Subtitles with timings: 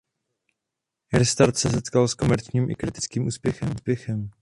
[1.13, 4.29] Restart se setkal s komerčním i kritickým úspěchem.